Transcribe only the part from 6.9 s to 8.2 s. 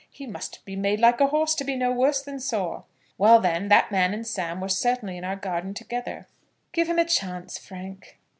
a chance, Frank."